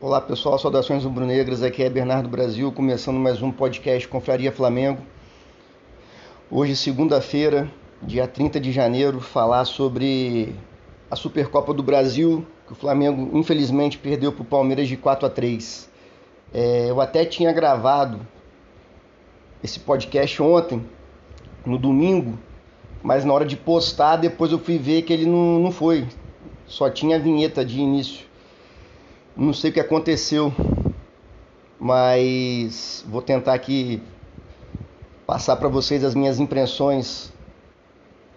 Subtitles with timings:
[0.00, 5.02] Olá pessoal, saudações rubro-negras, aqui é Bernardo Brasil, começando mais um podcast Confraria Flamengo.
[6.48, 7.68] Hoje, segunda-feira,
[8.00, 10.54] dia 30 de janeiro, falar sobre
[11.10, 15.30] a Supercopa do Brasil, que o Flamengo infelizmente perdeu para o Palmeiras de 4 a
[15.30, 15.90] 3.
[16.54, 18.20] É, eu até tinha gravado
[19.64, 20.86] esse podcast ontem,
[21.66, 22.38] no domingo,
[23.02, 26.06] mas na hora de postar, depois eu fui ver que ele não, não foi,
[26.68, 28.27] só tinha a vinheta de início.
[29.38, 30.52] Não sei o que aconteceu,
[31.78, 34.02] mas vou tentar aqui
[35.24, 37.32] passar para vocês as minhas impressões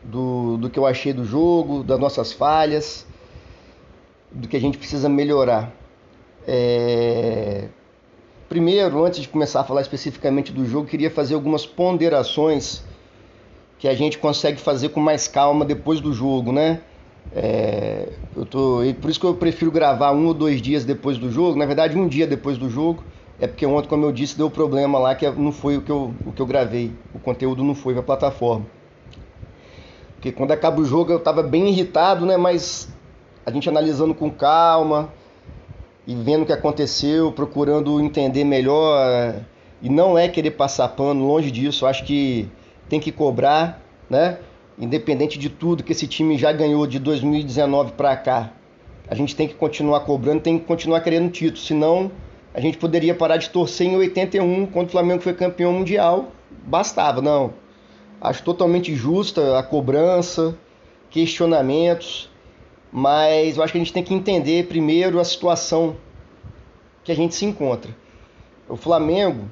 [0.03, 3.07] do, do que eu achei do jogo, das nossas falhas,
[4.31, 5.73] do que a gente precisa melhorar.
[6.47, 7.69] É...
[8.47, 12.83] Primeiro, antes de começar a falar especificamente do jogo, queria fazer algumas ponderações
[13.79, 16.81] que a gente consegue fazer com mais calma depois do jogo, né?
[17.33, 21.31] É, eu tô, por isso que eu prefiro gravar um ou dois dias depois do
[21.31, 21.57] jogo.
[21.57, 23.03] Na verdade, um dia depois do jogo.
[23.39, 26.13] É porque ontem, como eu disse, deu problema lá que não foi o que eu,
[26.25, 26.93] o que eu gravei.
[27.13, 28.65] O conteúdo não foi para a plataforma.
[30.15, 32.37] Porque quando acaba o jogo eu estava bem irritado, né?
[32.37, 32.95] Mas
[33.43, 35.11] a gente analisando com calma
[36.05, 39.35] e vendo o que aconteceu, procurando entender melhor.
[39.81, 41.85] E não é querer passar pano, longe disso.
[41.85, 42.47] Eu acho que
[42.87, 44.37] tem que cobrar, né?
[44.77, 48.51] Independente de tudo que esse time já ganhou de 2019 para cá,
[49.07, 52.11] a gente tem que continuar cobrando, tem que continuar querendo título, senão
[52.53, 56.31] a gente poderia parar de torcer em 81, quando o Flamengo foi campeão mundial,
[56.65, 57.53] bastava, não.
[58.19, 60.55] Acho totalmente justa a cobrança,
[61.09, 62.29] questionamentos,
[62.91, 65.95] mas eu acho que a gente tem que entender primeiro a situação
[67.03, 67.95] que a gente se encontra.
[68.67, 69.49] O Flamengo,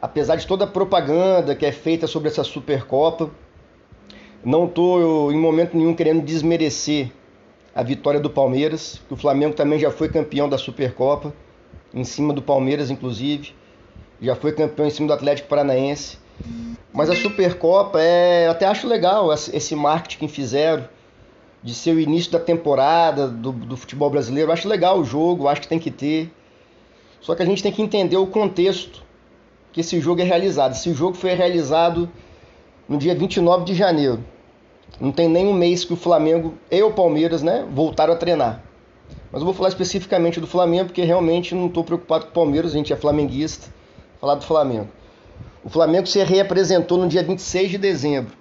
[0.00, 3.30] apesar de toda a propaganda que é feita sobre essa Supercopa,
[4.44, 7.10] não estou em momento nenhum querendo desmerecer
[7.74, 11.32] a vitória do Palmeiras, que o Flamengo também já foi campeão da Supercopa,
[11.94, 13.54] em cima do Palmeiras, inclusive.
[14.20, 16.18] Já foi campeão em cima do Atlético Paranaense.
[16.92, 18.46] Mas a Supercopa é.
[18.46, 20.88] Eu até acho legal esse marketing que fizeram
[21.62, 24.48] de ser o início da temporada do, do futebol brasileiro.
[24.50, 26.32] Eu acho legal o jogo, acho que tem que ter.
[27.20, 29.02] Só que a gente tem que entender o contexto
[29.72, 30.72] que esse jogo é realizado.
[30.72, 32.08] Esse jogo foi realizado
[32.88, 34.24] no dia 29 de janeiro.
[35.00, 38.64] Não tem nem um mês que o Flamengo e o Palmeiras né, voltaram a treinar.
[39.30, 42.72] Mas eu vou falar especificamente do Flamengo, porque realmente não estou preocupado com o Palmeiras,
[42.72, 43.68] a gente é flamenguista.
[44.20, 44.88] Falar do Flamengo.
[45.62, 48.32] O Flamengo se reapresentou no dia 26 de dezembro.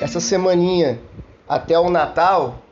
[0.00, 1.00] Essa semaninha
[1.48, 2.62] até o Natal,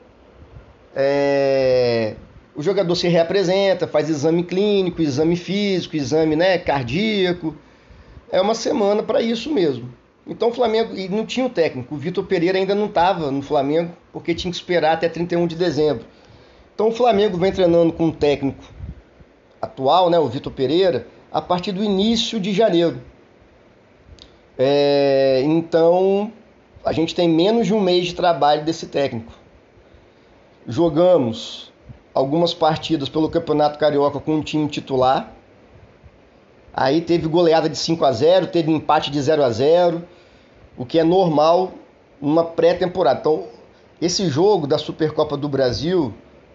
[0.95, 2.15] é...
[2.55, 7.55] o jogador se reapresenta, faz exame clínico, exame físico, exame né, cardíaco.
[8.31, 9.89] É uma semana para isso mesmo.
[10.27, 13.43] Então o Flamengo, e não tinha o técnico, o Vitor Pereira ainda não estava no
[13.43, 16.07] Flamengo, porque tinha que esperar até 31 de dezembro.
[16.75, 18.65] Então o Flamengo vem treinando com o técnico
[19.61, 23.01] atual, né, o Vitor Pereira, a partir do início de janeiro.
[24.59, 26.33] É, então
[26.85, 29.33] a gente tem menos de um mês de trabalho desse técnico.
[30.67, 31.73] Jogamos
[32.15, 35.33] algumas partidas pelo Campeonato Carioca com um time titular.
[36.73, 40.03] Aí teve goleada de 5 a 0, teve empate de 0 a 0
[40.77, 41.73] o que é normal
[42.21, 43.21] numa pré-temporada.
[43.21, 43.45] Então,
[44.01, 46.13] esse jogo da Supercopa do Brasil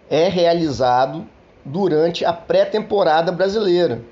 [0.08, 1.26] é realizado
[1.64, 4.02] durante a pré-temporada brasileira.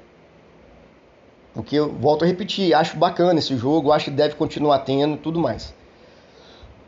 [1.55, 5.19] Porque eu volto a repetir, acho bacana esse jogo, acho que deve continuar tendo e
[5.19, 5.75] tudo mais.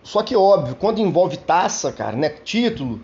[0.03, 3.01] Só que óbvio, quando envolve taça, cara, né, título,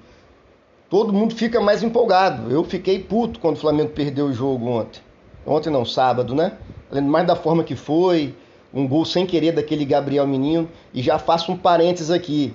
[0.88, 2.50] todo mundo fica mais empolgado.
[2.50, 5.00] Eu fiquei puto quando o Flamengo perdeu o jogo ontem.
[5.44, 6.52] Ontem não, sábado, né?
[6.90, 8.34] Além mais da forma que foi,
[8.76, 10.68] um gol sem querer daquele Gabriel Menino.
[10.92, 12.54] E já faço um parênteses aqui.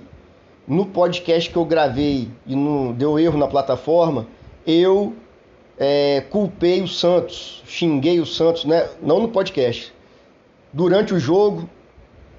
[0.66, 4.28] No podcast que eu gravei e no, deu erro na plataforma,
[4.64, 5.12] eu
[5.76, 8.88] é, culpei o Santos, xinguei o Santos, né?
[9.02, 9.92] não no podcast.
[10.72, 11.68] Durante o jogo,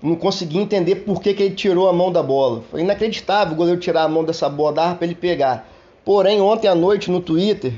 [0.02, 2.64] não consegui entender por que, que ele tirou a mão da bola.
[2.72, 5.70] Foi inacreditável o goleiro tirar a mão dessa bola, dava para ele pegar.
[6.06, 7.74] Porém, ontem à noite no Twitter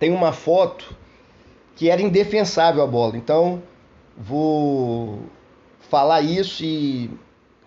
[0.00, 0.96] tem uma foto
[1.76, 3.16] que era indefensável a bola.
[3.16, 3.62] Então,
[4.16, 5.20] vou
[5.88, 7.10] falar isso e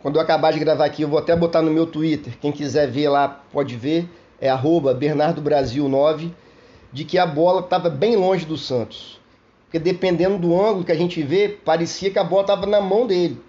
[0.06, 2.38] quando eu acabar de gravar aqui, eu vou até botar no meu Twitter.
[2.39, 4.07] Quem quiser ver lá pode ver.
[4.39, 6.31] É arroba BernardoBrasil9,
[6.94, 9.19] de que a bola estava bem longe do Santos.
[9.63, 13.07] Porque dependendo do ângulo que a gente vê, parecia que a bola estava na mão
[13.07, 13.41] dele.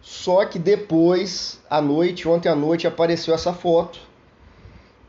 [0.00, 4.00] Só que depois, à noite, ontem à noite, apareceu essa foto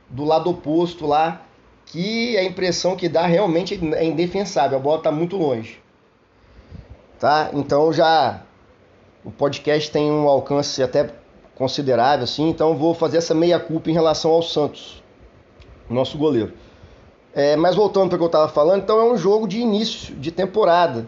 [0.10, 1.46] do lado oposto lá,
[1.86, 4.78] que a impressão que dá realmente é indefensável.
[4.78, 5.81] A bola está muito longe
[7.22, 7.52] tá?
[7.54, 8.42] Então já
[9.24, 11.12] o podcast tem um alcance até
[11.54, 15.04] considerável, assim, então vou fazer essa meia culpa em relação ao Santos,
[15.88, 16.52] nosso goleiro.
[17.32, 20.16] É, mas voltando para o que eu estava falando, então é um jogo de início
[20.16, 21.08] de temporada.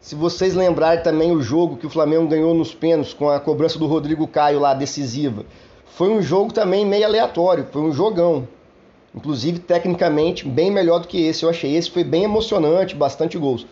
[0.00, 3.78] Se vocês lembrarem também o jogo que o Flamengo ganhou nos pênaltis com a cobrança
[3.78, 5.46] do Rodrigo Caio lá decisiva,
[5.86, 8.48] foi um jogo também meio aleatório, foi um jogão.
[9.14, 11.44] Inclusive, tecnicamente, bem melhor do que esse.
[11.44, 13.64] Eu achei esse foi bem emocionante, bastante gols.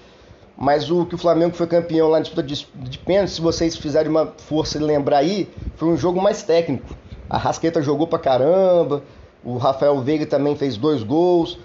[0.56, 3.77] Mas o que o Flamengo foi campeão lá na disputa de, de pênalti, se vocês
[3.77, 6.95] fizerem uma força de lembrar aí, foi um jogo mais técnico.
[7.29, 9.03] A Rasqueta jogou pra caramba,
[9.45, 11.59] o Rafael Veiga também fez dois gols.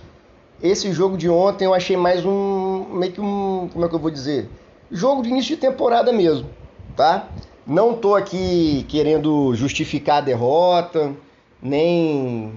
[0.62, 2.86] Esse jogo de ontem eu achei mais um.
[2.91, 3.69] meio que um.
[3.71, 4.50] como é que eu vou dizer?
[4.92, 6.50] Jogo de início de temporada mesmo,
[6.95, 7.27] tá?
[7.65, 11.13] Não tô aqui querendo justificar a derrota,
[11.62, 12.51] nem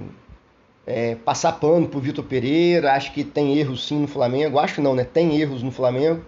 [0.87, 2.93] é, passar pano pro Vitor Pereira.
[2.93, 4.59] Acho que tem erros sim no Flamengo.
[4.59, 5.05] Acho não, né?
[5.05, 6.25] Tem erros no Flamengo.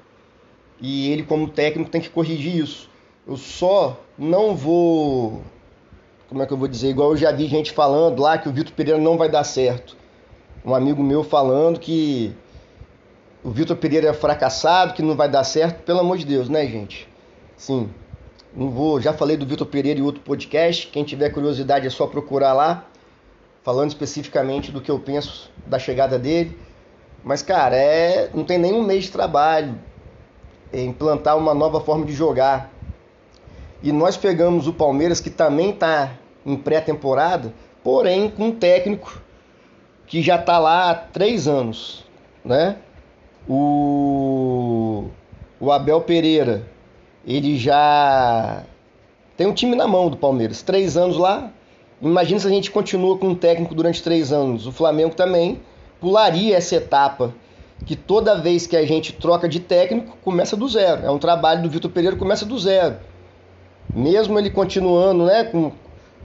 [0.80, 2.90] E ele, como técnico, tem que corrigir isso.
[3.26, 5.42] Eu só não vou.
[6.28, 6.90] Como é que eu vou dizer?
[6.90, 9.96] Igual eu já vi gente falando lá que o Vitor Pereira não vai dar certo.
[10.64, 12.34] Um amigo meu falando que
[13.42, 15.82] o Vitor Pereira é fracassado, que não vai dar certo.
[15.82, 17.08] Pelo amor de Deus, né, gente?
[17.56, 17.88] Sim.
[18.54, 19.00] Não vou.
[19.00, 20.86] Já falei do Vitor Pereira em outro podcast.
[20.88, 22.86] Quem tiver curiosidade é só procurar lá
[23.64, 26.56] falando especificamente do que eu penso da chegada dele.
[27.24, 29.76] Mas, cara, é, não tem nenhum mês de trabalho
[30.74, 32.70] é implantar uma nova forma de jogar.
[33.80, 36.14] E nós pegamos o Palmeiras, que também está
[36.44, 39.22] em pré-temporada, porém com um técnico
[40.06, 42.04] que já está lá há três anos.
[42.44, 42.76] Né?
[43.48, 45.04] O,
[45.60, 46.66] o Abel Pereira,
[47.24, 48.64] ele já
[49.36, 50.60] tem um time na mão do Palmeiras.
[50.60, 51.52] Três anos lá,
[52.00, 54.66] Imagina se a gente continua com um técnico durante três anos.
[54.66, 55.60] O Flamengo também
[56.00, 57.34] pularia essa etapa,
[57.86, 61.04] que toda vez que a gente troca de técnico, começa do zero.
[61.04, 62.96] É um trabalho do Vitor Pereira começa do zero.
[63.94, 65.72] Mesmo ele continuando, né, com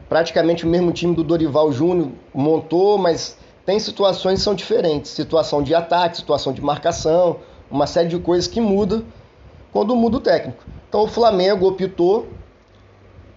[0.07, 5.11] praticamente o mesmo time do Dorival Júnior, montou, mas tem situações que são diferentes.
[5.11, 7.37] Situação de ataque, situação de marcação,
[7.69, 9.03] uma série de coisas que muda
[9.71, 10.63] quando muda o técnico.
[10.87, 12.27] Então o Flamengo optou,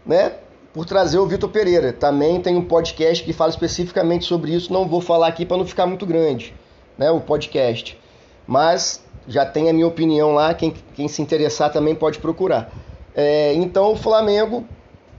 [0.06, 0.32] né,
[0.72, 1.92] por trazer o Vitor Pereira.
[1.92, 5.66] Também tem um podcast que fala especificamente sobre isso, não vou falar aqui para não
[5.66, 6.54] ficar muito grande,
[6.96, 7.98] né, o podcast.
[8.46, 12.72] Mas já tem a minha opinião lá, quem, quem se interessar também pode procurar.
[13.14, 14.66] É, então o Flamengo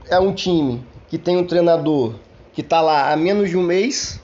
[0.08, 2.14] é um time que tem um treinador
[2.52, 4.20] que está lá há menos de um mês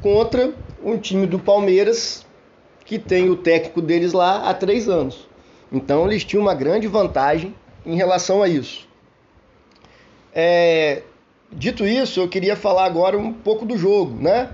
[0.00, 0.52] contra
[0.84, 2.26] um time do Palmeiras
[2.84, 5.28] que tem o técnico deles lá há três anos.
[5.70, 7.54] Então eles tinham uma grande vantagem
[7.86, 8.86] em relação a isso.
[10.34, 11.02] É,
[11.50, 14.50] dito isso, eu queria falar agora um pouco do jogo, né?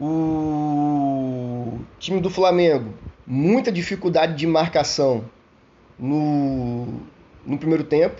[0.00, 2.94] O time do Flamengo,
[3.26, 5.24] muita dificuldade de marcação
[5.98, 6.86] no,
[7.46, 8.16] no primeiro tempo.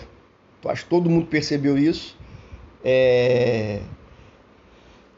[0.67, 2.17] Acho que todo mundo percebeu isso.
[2.85, 3.81] É...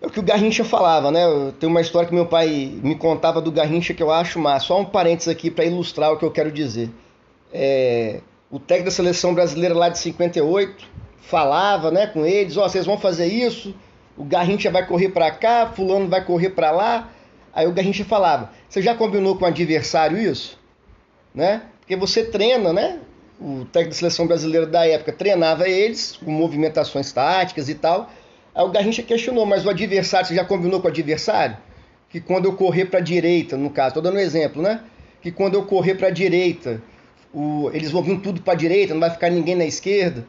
[0.00, 1.20] é o que o Garrincha falava, né?
[1.58, 4.66] Tem uma história que meu pai me contava do Garrincha que eu acho massa.
[4.66, 6.90] Só um parênteses aqui para ilustrar o que eu quero dizer.
[7.52, 8.20] É...
[8.48, 10.86] O técnico da seleção brasileira lá de 58
[11.22, 13.74] falava né, com eles, ó, oh, vocês vão fazer isso,
[14.16, 17.08] o Garrincha vai correr para cá, fulano vai correr para lá.
[17.54, 20.58] Aí o Garrincha falava, você já combinou com o adversário isso?
[21.34, 21.62] Né?
[21.80, 22.98] Porque você treina, né?
[23.40, 28.10] O técnico da seleção brasileira da época treinava eles com movimentações táticas e tal.
[28.54, 31.56] Aí o Garrincha questionou, mas o adversário, você já combinou com o adversário?
[32.10, 34.80] Que quando eu correr para a direita, no caso, estou dando um exemplo, né?
[35.22, 36.82] Que quando eu correr para a direita,
[37.32, 40.26] o, eles vão vir tudo para a direita, não vai ficar ninguém na esquerda.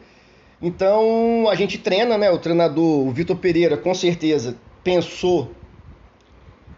[0.64, 2.32] Então a gente treina, né?
[2.32, 5.52] O treinador, o Vitor Pereira, com certeza pensou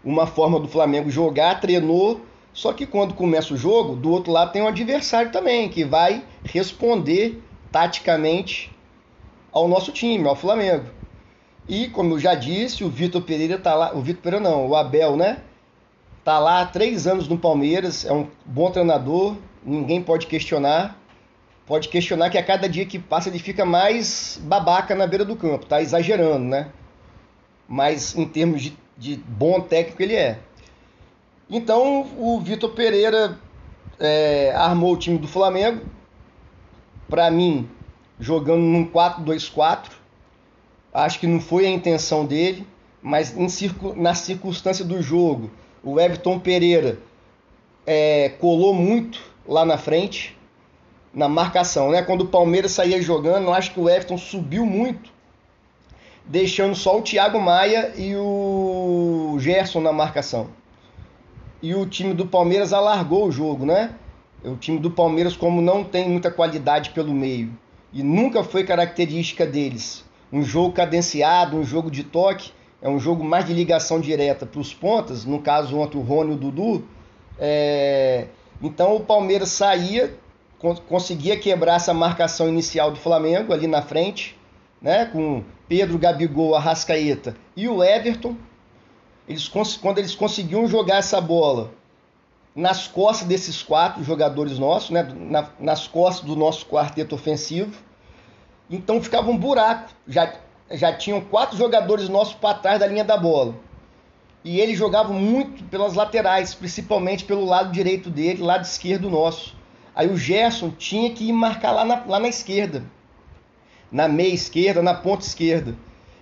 [0.04, 2.20] uma forma do Flamengo jogar, treinou.
[2.52, 6.24] Só que quando começa o jogo, do outro lado tem um adversário também que vai
[6.42, 7.40] responder
[7.70, 8.74] taticamente
[9.52, 10.86] ao nosso time, ao Flamengo.
[11.68, 14.74] E como eu já disse, o Vitor Pereira tá lá, o Vitor Pereira não, o
[14.74, 15.38] Abel, né?
[16.24, 20.98] Tá lá há três anos no Palmeiras, é um bom treinador, ninguém pode questionar
[21.66, 25.36] pode questionar que a cada dia que passa ele fica mais babaca na beira do
[25.36, 26.70] campo, tá exagerando, né?
[27.68, 30.38] Mas em termos de, de bom técnico ele é.
[31.50, 33.38] Então o Vitor Pereira
[33.98, 35.84] é, armou o time do Flamengo,
[37.08, 37.68] para mim,
[38.18, 39.90] jogando num 4-2-4.
[40.94, 42.66] Acho que não foi a intenção dele,
[43.02, 45.50] mas circu na circunstância do jogo,
[45.82, 46.98] o Everton Pereira
[47.86, 50.35] é, colou muito lá na frente
[51.16, 52.02] na marcação, né?
[52.02, 55.10] Quando o Palmeiras saía jogando, acho que o Everton subiu muito,
[56.26, 60.48] deixando só o Thiago Maia e o Gerson na marcação.
[61.62, 63.94] E o time do Palmeiras alargou o jogo, né?
[64.44, 67.50] O time do Palmeiras, como não tem muita qualidade pelo meio,
[67.94, 73.24] e nunca foi característica deles, um jogo cadenciado, um jogo de toque, é um jogo
[73.24, 76.84] mais de ligação direta para os pontas, no caso ontem o Rony e o Dudu.
[77.38, 78.26] É...
[78.62, 80.14] Então o Palmeiras saía,
[80.74, 84.36] conseguia quebrar essa marcação inicial do Flamengo ali na frente,
[84.80, 88.36] né, com Pedro, Gabigol, Arrascaeta e o Everton.
[89.28, 89.48] Eles,
[89.80, 91.72] quando eles conseguiam jogar essa bola
[92.54, 97.72] nas costas desses quatro jogadores nossos, né, na, nas costas do nosso quarteto ofensivo,
[98.70, 99.90] então ficava um buraco.
[100.06, 100.32] Já,
[100.70, 103.54] já tinham quatro jogadores nossos para trás da linha da bola.
[104.44, 109.55] E ele jogava muito pelas laterais, principalmente pelo lado direito dele, lado esquerdo nosso.
[109.96, 112.84] Aí o Gerson tinha que ir marcar lá na, lá na esquerda,
[113.90, 115.74] na meia esquerda, na ponta esquerda.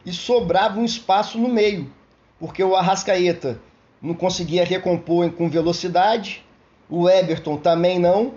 [0.06, 1.90] E sobrava um espaço no meio,
[2.38, 3.60] porque o Arrascaeta
[4.00, 6.44] não conseguia recompor com velocidade,
[6.88, 8.34] o Everton também não,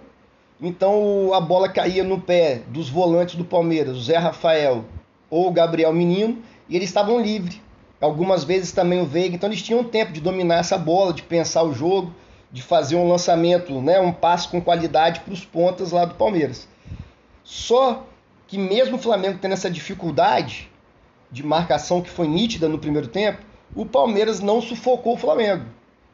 [0.60, 4.86] então a bola caía no pé dos volantes do Palmeiras, o Zé Rafael
[5.30, 7.62] ou o Gabriel Menino, e eles estavam livres.
[8.02, 11.64] Algumas vezes também o Veiga, então eles tinham tempo de dominar essa bola, de pensar
[11.64, 12.12] o jogo,
[12.52, 16.68] de fazer um lançamento, né, um passe com qualidade para os pontas lá do Palmeiras.
[17.44, 18.06] Só
[18.48, 20.70] que mesmo o Flamengo tendo essa dificuldade
[21.30, 23.42] de marcação que foi nítida no primeiro tempo,
[23.76, 25.66] o Palmeiras não sufocou o Flamengo.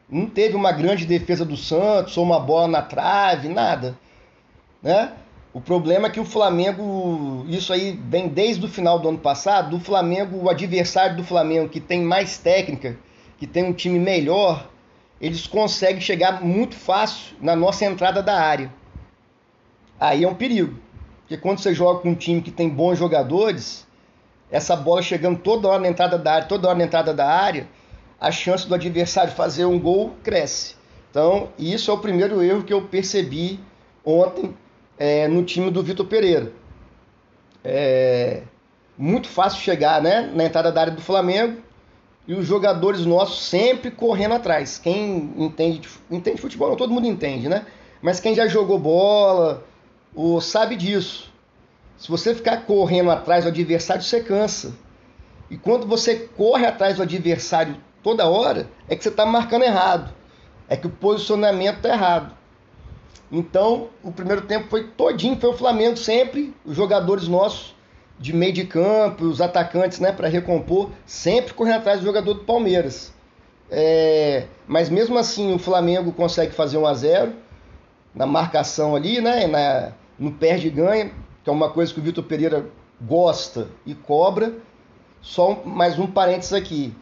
[0.10, 3.98] Não teve uma grande defesa do Santos ou uma bola na trave, nada
[4.84, 5.14] né?
[5.54, 9.78] O problema é que o Flamengo, isso aí vem desde o final do ano passado,
[9.78, 12.98] do Flamengo, o adversário do Flamengo que tem mais técnica,
[13.38, 14.68] que tem um time melhor,
[15.24, 18.70] eles conseguem chegar muito fácil na nossa entrada da área.
[19.98, 20.78] Aí é um perigo.
[21.22, 23.88] Porque quando você joga com um time que tem bons jogadores,
[24.52, 27.70] essa bola chegando toda hora na entrada da área, toda hora na entrada da área,
[28.20, 30.76] a chance do adversário fazer um gol cresce.
[31.10, 33.62] Então, isso é o primeiro erro que eu percebi
[34.04, 34.54] ontem
[35.00, 36.52] é, no time do Vitor Pereira.
[37.64, 38.42] É
[38.98, 41.62] muito fácil chegar né, na entrada da área do Flamengo
[42.28, 44.78] e os jogadores nossos sempre correndo atrás.
[44.78, 47.66] Quem entende, entende futebol, não todo mundo entende, né?
[48.02, 49.64] Mas quem já jogou bola
[50.16, 51.32] ou sabe disso.
[51.98, 54.74] Se você ficar correndo atrás do adversário, você cansa.
[55.50, 60.14] E quando você corre atrás do adversário toda hora, é que você está marcando errado.
[60.68, 62.34] É que o posicionamento está errado.
[63.32, 67.74] Então, o primeiro tempo foi todinho, foi o Flamengo sempre, os jogadores nossos
[68.24, 72.46] de meio de campo, os atacantes, né, para recompor, sempre correndo atrás do jogador do
[72.46, 73.14] Palmeiras.
[73.70, 77.34] É, mas mesmo assim, o Flamengo consegue fazer 1 a 0
[78.16, 81.12] na marcação ali, né, na, no perde e ganha,
[81.44, 82.66] que é uma coisa que o Vitor Pereira
[83.02, 84.54] gosta e cobra.
[85.22, 86.96] Só mais um parênteses aqui.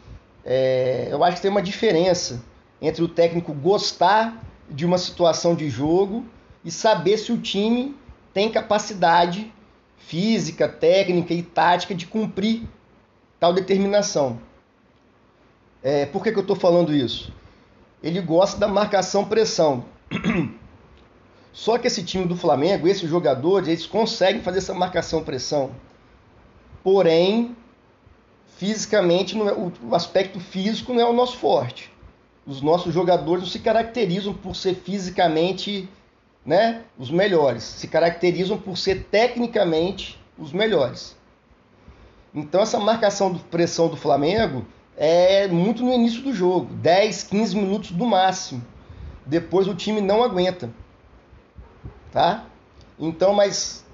[0.44, 2.42] É, eu acho que tem uma diferença
[2.82, 6.26] entre o técnico gostar de uma situação de jogo
[6.66, 7.96] e saber se o time
[8.34, 9.54] tem capacidade
[10.08, 12.64] física, técnica e tática de cumprir
[13.40, 14.40] tal determinação.
[15.82, 17.34] É, por que, que eu estou falando isso?
[18.04, 19.86] Ele gosta da marcação-pressão.
[21.54, 25.72] Só que esse time do Flamengo, esses jogadores, eles conseguem fazer essa marcação-pressão.
[26.84, 27.56] Porém,
[28.58, 31.92] fisicamente, é, o aspecto físico não é o nosso forte
[32.46, 35.88] os nossos jogadores não se caracterizam por ser fisicamente
[36.46, 41.16] né, os melhores, se caracterizam por ser tecnicamente os melhores.
[42.34, 44.66] Então essa marcação de pressão do Flamengo
[44.98, 48.64] é muito no início do jogo, 10, 15 minutos do máximo.
[49.26, 50.70] Depois o time não aguenta.
[52.12, 52.46] Tá?
[53.00, 53.86] Então, mas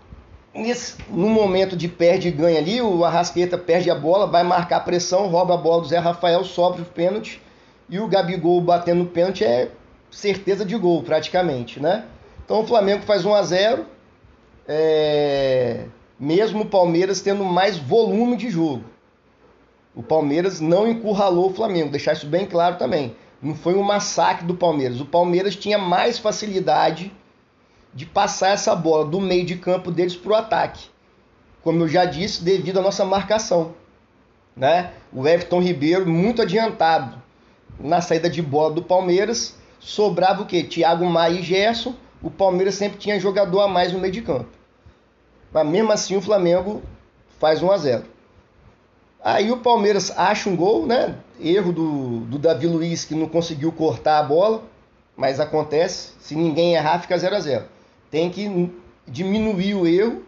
[0.54, 4.82] nesse, no momento de perde e ganha ali, o Arrasqueta perde a bola, vai marcar
[4.82, 7.42] pressão, rouba a bola do Zé Rafael, sobe o pênalti
[7.90, 9.72] e o Gabigol batendo pênalti é
[10.10, 12.06] certeza de gol, praticamente, né?
[12.48, 13.86] Então o Flamengo faz 1 a 0
[14.66, 15.84] é...
[16.18, 18.86] mesmo o Palmeiras tendo mais volume de jogo.
[19.94, 23.18] O Palmeiras não encurralou o Flamengo, deixar isso bem claro também.
[23.42, 25.02] Não foi um massacre do Palmeiras.
[25.02, 27.12] O Palmeiras tinha mais facilidade
[27.94, 30.88] de passar essa bola do meio de campo deles para o ataque.
[31.62, 33.74] Como eu já disse, devido à nossa marcação.
[34.56, 34.94] Né?
[35.12, 37.22] O Everton Ribeiro muito adiantado
[37.78, 40.64] na saída de bola do Palmeiras, sobrava o quê?
[40.64, 41.94] Thiago Maia e Gerson.
[42.22, 44.50] O Palmeiras sempre tinha jogador a mais no meio de campo.
[45.52, 46.82] Mas mesmo assim o Flamengo
[47.40, 48.04] faz 1 a 0.
[49.24, 51.16] Aí o Palmeiras acha um gol, né?
[51.40, 54.64] Erro do, do Davi Luiz que não conseguiu cortar a bola,
[55.16, 56.14] mas acontece.
[56.20, 57.66] Se ninguém errar, fica 0 a 0.
[58.10, 58.72] Tem que
[59.08, 60.24] diminuir o erro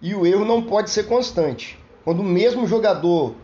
[0.00, 1.78] e o erro não pode ser constante.
[2.04, 3.34] Quando o mesmo jogador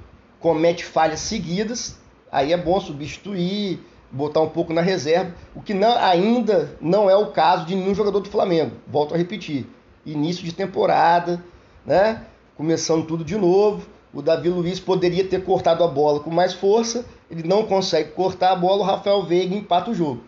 [0.41, 1.97] comete falhas seguidas,
[2.31, 7.17] aí é bom substituir, botar um pouco na reserva, o que não, ainda não é
[7.17, 8.73] o caso de nenhum jogador do Flamengo.
[8.87, 9.67] Volto a repetir,
[10.05, 11.43] início de temporada,
[11.85, 12.23] né?
[12.57, 13.87] Começando tudo de novo.
[14.13, 18.53] o Davi Luiz poderia ter cortado a bola com mais força, ele não consegue cortar
[18.53, 20.23] a bola, o Rafael Veiga empata o jogo.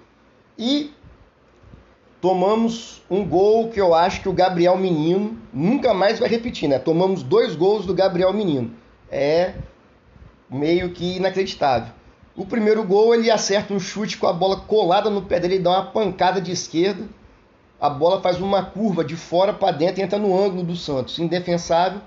[0.58, 0.92] E
[2.20, 6.78] tomamos um gol que eu acho que o Gabriel Menino nunca mais vai repetir, né?
[6.78, 8.70] Tomamos dois gols do Gabriel Menino.
[9.10, 9.54] É
[10.48, 11.92] meio que inacreditável.
[12.40, 15.62] O primeiro gol ele acerta um chute com a bola colada no pé dele, ele
[15.62, 17.06] dá uma pancada de esquerda.
[17.78, 21.18] A bola faz uma curva de fora para dentro e entra no ângulo do Santos,
[21.18, 22.00] indefensável.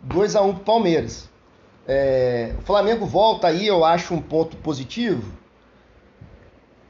[0.00, 1.30] 2 a 1 para o Palmeiras.
[1.86, 5.32] É, o Flamengo volta aí, eu acho um ponto positivo,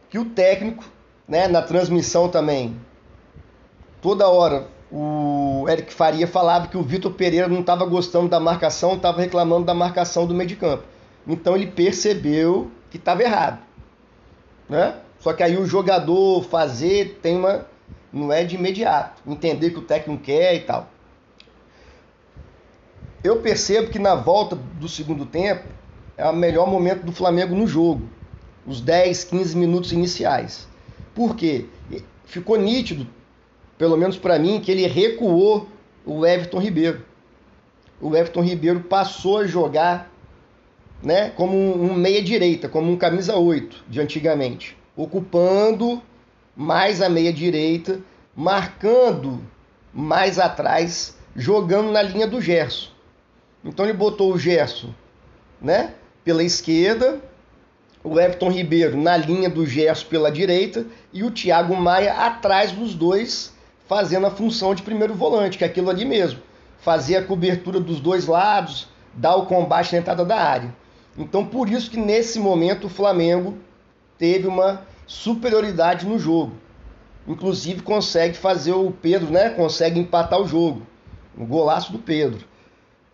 [0.08, 0.82] que o técnico
[1.28, 2.74] né, na transmissão também,
[4.00, 8.94] toda hora o Eric Faria falava que o Vitor Pereira não estava gostando da marcação,
[8.94, 10.84] estava reclamando da marcação do meio de campo.
[11.26, 13.60] Então ele percebeu que estava errado.
[14.68, 14.94] Né?
[15.20, 17.66] Só que aí o jogador fazer tem uma.
[18.12, 19.22] não é de imediato.
[19.26, 20.88] Entender que o técnico quer e tal.
[23.22, 25.64] Eu percebo que na volta do segundo tempo
[26.16, 28.08] é o melhor momento do Flamengo no jogo.
[28.66, 30.68] Os 10, 15 minutos iniciais.
[31.14, 31.66] Por quê?
[32.24, 33.06] Ficou nítido,
[33.76, 35.66] pelo menos para mim, que ele recuou
[36.04, 37.04] o Everton Ribeiro.
[38.00, 40.10] O Everton Ribeiro passou a jogar
[41.02, 46.02] né, como um meia-direita, como um camisa 8 de antigamente, ocupando
[46.56, 48.00] mais a meia-direita,
[48.34, 49.40] marcando
[49.92, 52.90] mais atrás, jogando na linha do Gerson.
[53.64, 54.92] Então ele botou o Gerson
[55.60, 57.20] né, pela esquerda,
[58.02, 62.94] o Everton Ribeiro na linha do Gerson pela direita e o Thiago Maia atrás dos
[62.94, 63.52] dois,
[63.86, 66.40] fazendo a função de primeiro volante, que é aquilo ali mesmo.
[66.80, 70.74] Fazer a cobertura dos dois lados, dar o combate na entrada da área.
[71.18, 73.58] Então, por isso que nesse momento o Flamengo
[74.16, 76.52] teve uma superioridade no jogo.
[77.26, 79.50] Inclusive consegue fazer o Pedro, né?
[79.50, 80.82] Consegue empatar o jogo.
[81.36, 82.46] Um golaço do Pedro.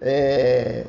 [0.00, 0.86] É...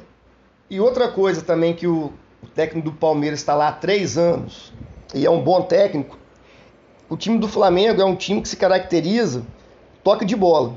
[0.69, 2.12] E outra coisa também que o,
[2.43, 4.74] o técnico do Palmeiras está lá há três anos
[5.13, 6.17] e é um bom técnico.
[7.10, 9.45] O time do Flamengo é um time que se caracteriza
[10.04, 10.73] toque de bola.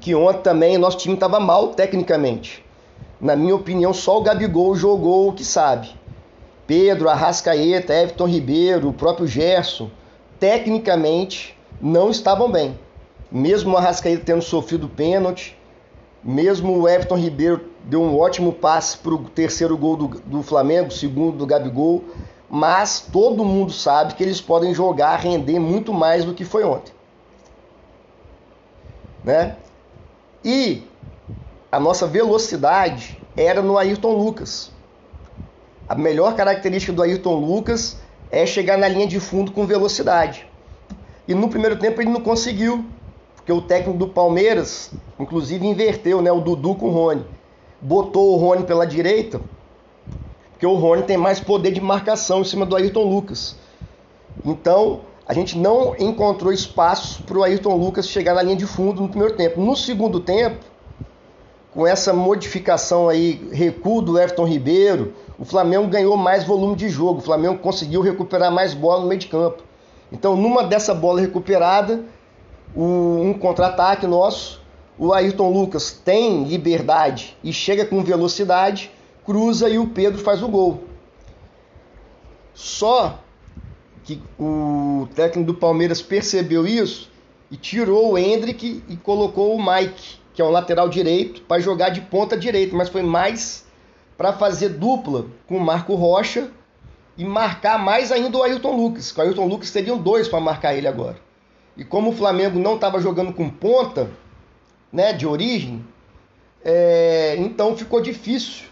[0.00, 2.63] Que ontem também nosso time estava mal tecnicamente.
[3.20, 5.88] Na minha opinião, só o Gabigol jogou o que sabe.
[6.66, 9.90] Pedro, Arrascaeta, Everton Ribeiro, o próprio Gerson,
[10.38, 12.78] tecnicamente não estavam bem.
[13.30, 15.56] Mesmo o Arrascaeta tendo sofrido pênalti,
[16.22, 20.90] mesmo o Everton Ribeiro deu um ótimo passe para o terceiro gol do, do Flamengo,
[20.90, 22.04] segundo do Gabigol,
[22.48, 26.92] mas todo mundo sabe que eles podem jogar, render muito mais do que foi ontem.
[29.22, 29.56] Né?
[30.44, 30.82] E
[31.74, 34.70] a nossa velocidade era no Ayrton Lucas.
[35.88, 37.96] A melhor característica do Ayrton Lucas
[38.30, 40.46] é chegar na linha de fundo com velocidade.
[41.26, 42.84] E no primeiro tempo ele não conseguiu
[43.34, 47.26] porque o técnico do Palmeiras, inclusive, inverteu né, o Dudu com o Rony.
[47.82, 49.40] Botou o Rony pela direita,
[50.52, 53.56] porque o Rony tem mais poder de marcação em cima do Ayrton Lucas.
[54.44, 59.02] Então, a gente não encontrou espaço para o Ayrton Lucas chegar na linha de fundo
[59.02, 59.60] no primeiro tempo.
[59.60, 60.73] No segundo tempo,
[61.74, 67.18] com essa modificação aí, recuo do Everton Ribeiro, o Flamengo ganhou mais volume de jogo.
[67.18, 69.64] O Flamengo conseguiu recuperar mais bola no meio de campo.
[70.12, 72.04] Então, numa dessa bola recuperada,
[72.76, 74.62] um contra-ataque nosso.
[74.96, 78.92] O Ayrton Lucas tem liberdade e chega com velocidade,
[79.26, 80.84] cruza e o Pedro faz o gol.
[82.54, 83.18] Só
[84.04, 87.10] que o técnico do Palmeiras percebeu isso
[87.50, 91.90] e tirou o Hendrick e colocou o Mike, que é o lateral direito, para jogar
[91.90, 93.64] de ponta direita, mas foi mais
[94.18, 96.50] para fazer dupla com o Marco Rocha
[97.16, 99.12] e marcar mais ainda o Ayrton Lucas.
[99.12, 101.16] Com o Ayrton Lucas teriam dois para marcar ele agora.
[101.76, 104.10] E como o Flamengo não estava jogando com ponta,
[104.92, 105.84] né, de origem,
[106.64, 108.66] é, então ficou difícil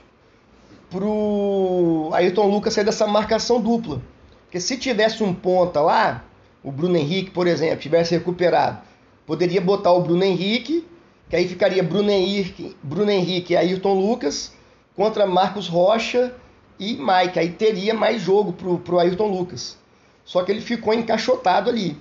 [0.90, 4.02] para o Ayrton Lucas sair dessa marcação dupla.
[4.44, 6.24] Porque se tivesse um ponta lá,
[6.62, 8.80] o Bruno Henrique, por exemplo, tivesse recuperado,
[9.26, 10.86] poderia botar o Bruno Henrique,
[11.32, 14.52] que aí ficaria Bruno Henrique, Bruno Henrique e Ayrton Lucas
[14.94, 16.34] contra Marcos Rocha
[16.78, 17.38] e Mike.
[17.38, 19.78] Aí teria mais jogo para o Ayrton Lucas.
[20.26, 21.96] Só que ele ficou encaixotado ali.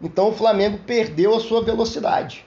[0.00, 2.46] Então o Flamengo perdeu a sua velocidade.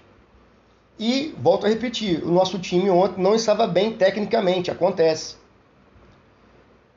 [0.98, 5.36] E, volto a repetir, o nosso time ontem não estava bem tecnicamente, acontece.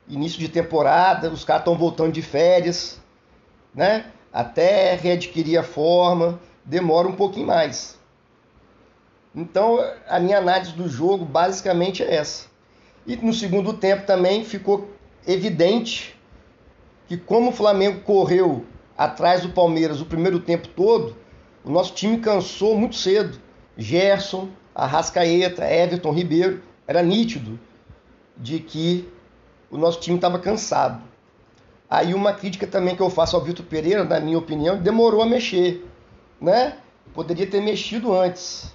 [0.07, 2.97] Início de temporada, os caras estão voltando de férias,
[3.75, 4.05] né?
[4.31, 8.01] Até readquirir a forma, demora um pouquinho mais.
[9.35, 12.47] Então, a minha análise do jogo basicamente é essa.
[13.05, 14.89] E no segundo tempo também ficou
[15.25, 16.15] evidente
[17.07, 18.65] que como o Flamengo correu
[18.97, 21.15] atrás do Palmeiras o primeiro tempo todo,
[21.63, 23.39] o nosso time cansou muito cedo.
[23.77, 27.59] Gerson, Arrascaeta, Everton Ribeiro, era nítido
[28.37, 29.09] de que
[29.69, 31.01] o nosso time estava cansado.
[31.89, 35.25] Aí uma crítica também que eu faço ao Vitor Pereira, na minha opinião, demorou a
[35.25, 35.85] mexer,
[36.39, 36.77] né?
[37.13, 38.72] Poderia ter mexido antes,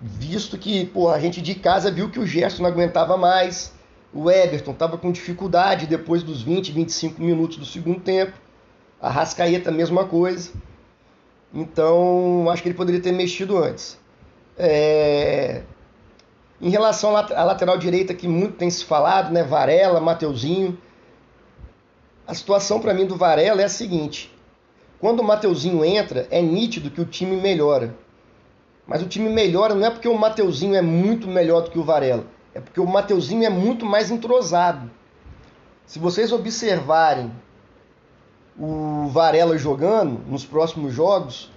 [0.00, 3.72] visto que pô, a gente de casa viu que o Gerson não aguentava mais,
[4.12, 8.32] o Everton estava com dificuldade depois dos 20, 25 minutos do segundo tempo,
[9.00, 10.50] a Rascaeta mesma coisa.
[11.52, 13.98] Então, acho que ele poderia ter mexido antes.
[14.56, 15.62] É...
[16.60, 19.42] Em relação à lateral direita, que muito tem se falado, né?
[19.42, 20.78] Varela, Mateuzinho.
[22.26, 24.32] A situação para mim do Varela é a seguinte:
[25.00, 27.96] quando o Mateuzinho entra, é nítido que o time melhora.
[28.90, 31.84] Mas o time melhora não é porque o Mateuzinho é muito melhor do que o
[31.84, 34.90] Varela, é porque o Mateuzinho é muito mais entrosado.
[35.86, 37.30] Se vocês observarem
[38.58, 41.52] o Varela jogando nos próximos jogos,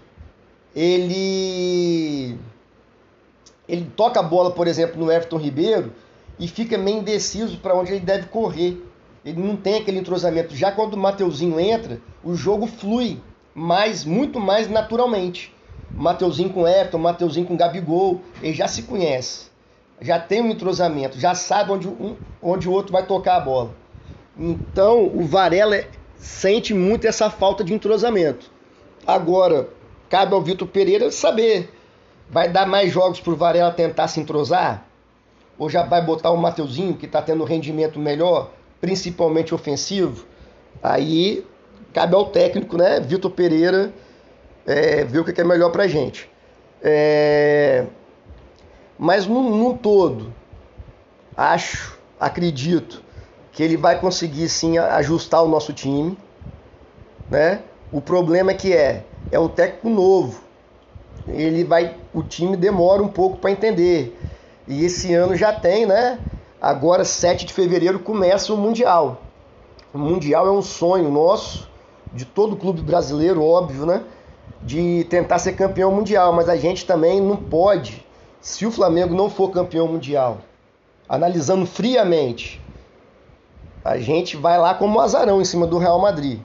[0.76, 2.38] ele
[3.68, 5.92] ele toca a bola, por exemplo, no Everton Ribeiro
[6.38, 8.80] e fica meio indeciso para onde ele deve correr.
[9.26, 10.56] Ele não tem aquele entrosamento.
[10.56, 13.20] Já quando o Mateuzinho entra, o jogo flui
[13.56, 15.52] mais, muito mais naturalmente.
[15.94, 19.52] Mateuzinho com Everton, Mateuzinho com Gabigol, ele já se conhece.
[20.02, 23.76] Já tem um entrosamento, já sabe onde um, onde o outro vai tocar a bola.
[24.38, 25.84] Então, o Varela
[26.18, 28.52] sente muito essa falta de entrosamento.
[29.06, 29.70] Agora,
[30.10, 31.70] cabe ao Vitor Pereira saber
[32.30, 34.88] Vai dar mais jogos para o Varela tentar se entrosar?
[35.56, 38.50] Ou já vai botar o Mateuzinho, que está tendo rendimento melhor,
[38.82, 40.26] principalmente ofensivo?
[40.82, 41.46] Aí
[41.94, 43.94] cabe ao técnico, né, Vitor Pereira,
[44.66, 46.30] é, ver o que é melhor para a gente.
[46.82, 47.86] É...
[48.98, 50.34] Mas num, num todo,
[51.36, 53.04] acho, acredito
[53.52, 56.18] que ele vai conseguir sim ajustar o nosso time,
[57.30, 57.62] né?
[57.92, 60.44] O problema é que é, é o técnico novo
[61.28, 64.18] ele vai, o time demora um pouco para entender.
[64.68, 66.20] E esse ano já tem, né?
[66.62, 69.22] Agora, 7 de fevereiro, começa o Mundial.
[69.94, 71.70] O Mundial é um sonho nosso,
[72.14, 74.04] de todo clube brasileiro, óbvio, né?
[74.62, 78.06] De tentar ser campeão mundial, mas a gente também não pode,
[78.40, 80.38] se o Flamengo não for campeão mundial,
[81.08, 82.62] analisando friamente,
[83.84, 86.40] a gente vai lá como um azarão em cima do Real Madrid.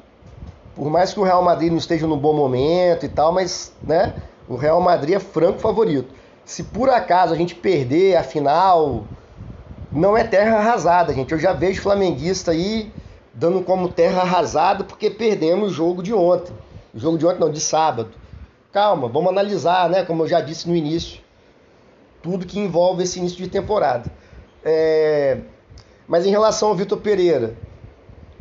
[0.75, 4.15] Por mais que o Real Madrid não esteja no bom momento e tal, mas, né?
[4.49, 6.13] O Real Madrid é franco favorito.
[6.45, 9.05] Se por acaso a gente perder a final,
[9.93, 11.33] não é terra arrasada, gente.
[11.33, 12.93] Eu já vejo flamenguista aí
[13.35, 16.53] dando como terra arrasada porque perdemos o jogo de ontem.
[16.99, 18.11] Jogo de ontem não, de sábado.
[18.73, 20.05] Calma, vamos analisar, né?
[20.05, 21.21] Como eu já disse no início,
[22.23, 24.11] tudo que envolve esse início de temporada.
[24.65, 25.39] É...
[26.07, 27.57] Mas em relação ao Vitor Pereira,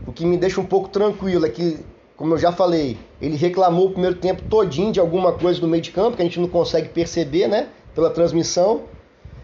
[0.05, 1.83] o que me deixa um pouco tranquilo é que
[2.17, 5.83] como eu já falei, ele reclamou o primeiro tempo todinho de alguma coisa no meio
[5.83, 8.81] de campo que a gente não consegue perceber, né, pela transmissão.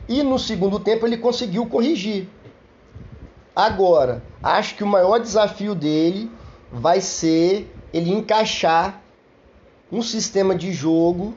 [0.09, 2.27] E no segundo tempo ele conseguiu corrigir.
[3.55, 6.31] Agora, acho que o maior desafio dele
[6.71, 9.02] vai ser ele encaixar
[9.91, 11.33] um sistema de jogo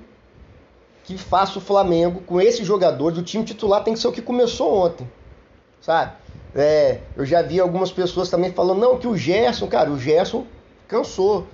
[1.04, 3.18] que faça o Flamengo com esses jogadores.
[3.18, 5.08] O time titular tem que ser o que começou ontem,
[5.80, 6.12] sabe?
[6.54, 10.46] É, eu já vi algumas pessoas também falando, não, que o Gerson, cara, o Gerson
[10.88, 11.46] cansou.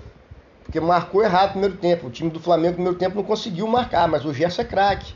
[0.62, 2.06] Porque marcou errado no primeiro tempo.
[2.06, 5.12] O time do Flamengo no primeiro tempo não conseguiu marcar, mas o Gerson é craque.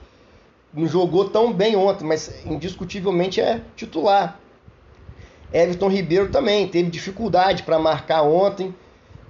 [0.75, 4.39] Não jogou tão bem ontem, mas indiscutivelmente é titular.
[5.53, 8.75] Everton Ribeiro também teve dificuldade para marcar ontem,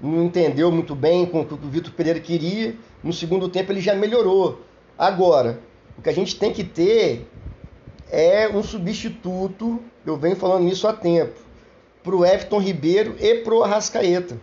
[0.01, 2.75] não entendeu muito bem com o que o Vitor Pereira queria.
[3.03, 4.61] No segundo tempo ele já melhorou.
[4.99, 5.61] Agora,
[5.99, 7.27] o que a gente tem que ter
[8.11, 11.35] é um substituto, eu venho falando isso há tempo,
[12.03, 14.39] para o Everton Ribeiro e para o Arrascaeta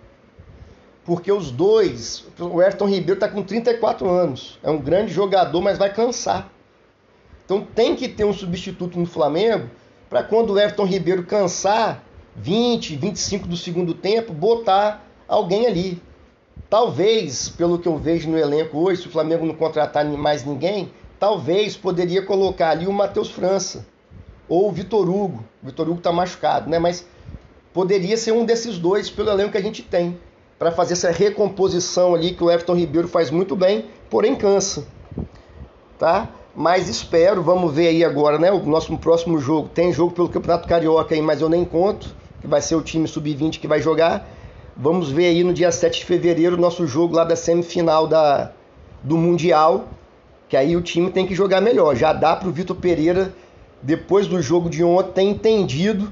[1.05, 5.77] porque os dois, o Everton Ribeiro está com 34 anos, é um grande jogador, mas
[5.77, 6.49] vai cansar.
[7.45, 9.69] Então tem que ter um substituto no Flamengo
[10.09, 12.03] para quando o Everton Ribeiro cansar,
[12.35, 16.01] 20, 25 do segundo tempo, botar alguém ali.
[16.69, 20.91] Talvez, pelo que eu vejo no elenco hoje, se o Flamengo não contratar mais ninguém,
[21.19, 23.85] talvez poderia colocar ali o Matheus França
[24.49, 25.43] ou o Vitor Hugo.
[25.61, 26.79] O Vitor Hugo está machucado, né?
[26.79, 27.05] Mas
[27.71, 30.17] poderia ser um desses dois pelo elenco que a gente tem
[30.59, 34.87] para fazer essa recomposição ali que o Everton Ribeiro faz muito bem, porém cansa.
[35.99, 36.29] Tá?
[36.55, 38.51] Mas espero, vamos ver aí agora, né?
[38.51, 39.69] O nosso próximo jogo.
[39.69, 43.07] Tem jogo pelo Campeonato Carioca aí, mas eu nem conto, que vai ser o time
[43.07, 44.27] sub-20 que vai jogar.
[44.75, 48.51] Vamos ver aí no dia 7 de fevereiro o nosso jogo lá da semifinal da,
[49.03, 49.85] do Mundial,
[50.49, 51.95] que aí o time tem que jogar melhor.
[51.95, 53.31] Já dá para o Vitor Pereira,
[53.83, 56.11] depois do jogo de ontem, ter entendido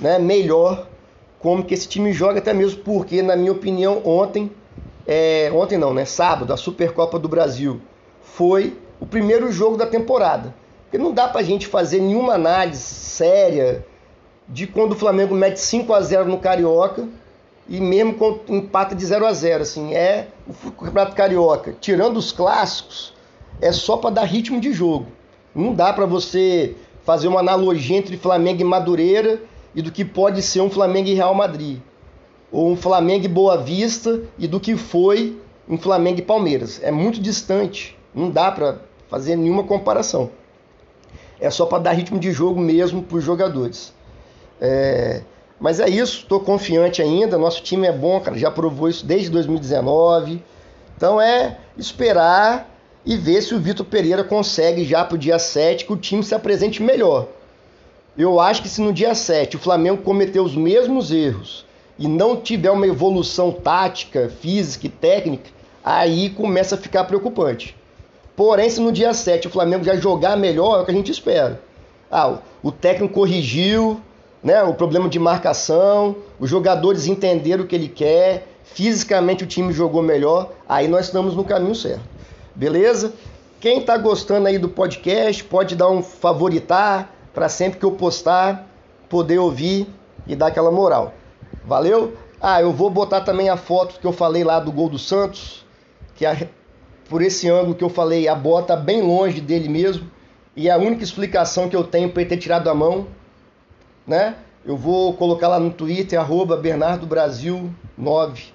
[0.00, 0.88] né, melhor
[1.38, 4.50] como que esse time joga, até mesmo porque, na minha opinião, ontem,
[5.06, 6.04] é, ontem não, né?
[6.04, 7.80] Sábado, a Supercopa do Brasil
[8.22, 10.52] foi o primeiro jogo da temporada.
[10.82, 13.86] Porque não dá pra gente fazer nenhuma análise séria
[14.48, 17.08] de quando o Flamengo mete 5 a 0 no Carioca
[17.70, 22.32] e mesmo com empate de 0 a 0 assim, é o Campeonato Carioca, tirando os
[22.32, 23.14] clássicos,
[23.60, 25.06] é só para dar ritmo de jogo.
[25.54, 29.40] Não dá para você fazer uma analogia entre Flamengo e Madureira
[29.72, 31.78] e do que pode ser um Flamengo e Real Madrid,
[32.50, 36.80] ou um Flamengo e Boa Vista e do que foi um Flamengo e Palmeiras.
[36.82, 40.30] É muito distante, não dá para fazer nenhuma comparação.
[41.38, 43.94] É só para dar ritmo de jogo mesmo para os jogadores.
[44.60, 45.22] É...
[45.60, 47.36] Mas é isso, estou confiante ainda.
[47.36, 50.42] Nosso time é bom, cara, já provou isso desde 2019.
[50.96, 52.68] Então é esperar
[53.04, 56.22] e ver se o Vitor Pereira consegue já para o dia 7 que o time
[56.22, 57.28] se apresente melhor.
[58.16, 61.64] Eu acho que se no dia 7 o Flamengo cometer os mesmos erros
[61.98, 65.50] e não tiver uma evolução tática, física e técnica,
[65.84, 67.76] aí começa a ficar preocupante.
[68.34, 71.12] Porém, se no dia 7 o Flamengo já jogar melhor, é o que a gente
[71.12, 71.60] espera.
[72.10, 74.00] Ah, o técnico corrigiu
[74.42, 79.72] né, o problema de marcação, os jogadores entenderam o que ele quer, fisicamente o time
[79.72, 82.02] jogou melhor, aí nós estamos no caminho certo.
[82.54, 83.12] Beleza?
[83.60, 88.66] Quem está gostando aí do podcast pode dar um favoritar para sempre que eu postar
[89.08, 89.86] poder ouvir
[90.26, 91.12] e dar aquela moral.
[91.64, 92.16] Valeu?
[92.40, 95.66] Ah, eu vou botar também a foto que eu falei lá do gol do Santos,
[96.14, 96.34] que a,
[97.08, 100.10] por esse ângulo que eu falei, a bota bem longe dele mesmo.
[100.56, 103.06] E a única explicação que eu tenho para ele ter tirado a mão,
[104.06, 104.36] né?
[104.64, 108.52] Eu vou colocar lá no Twitter, arroba Bernardo Brasil 9.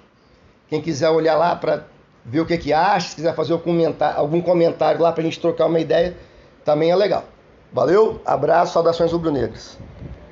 [0.68, 1.84] Quem quiser olhar lá para
[2.24, 5.66] ver o que, que acha, se quiser fazer algum comentário lá para a gente trocar
[5.66, 6.16] uma ideia,
[6.64, 7.24] também é legal.
[7.72, 9.78] Valeu, abraço, saudações rubro-negras.